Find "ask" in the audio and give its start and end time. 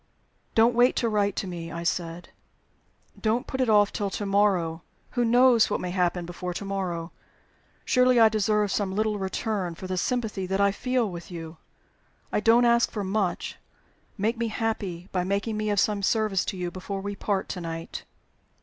12.65-12.89